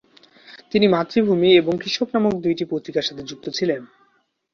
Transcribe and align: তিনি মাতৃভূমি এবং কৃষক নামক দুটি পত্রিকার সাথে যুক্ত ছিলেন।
তিনি 0.71 0.85
মাতৃভূমি 0.87 1.49
এবং 1.55 1.73
কৃষক 1.77 2.07
নামক 2.13 2.33
দুটি 2.43 2.65
পত্রিকার 2.71 3.07
সাথে 3.07 3.23
যুক্ত 3.29 3.45
ছিলেন। 3.49 3.81